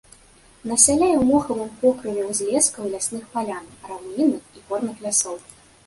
[0.69, 5.37] Насяляе ў мохавым покрыве узлескаў і лясных палян раўнінных і горных лясоў.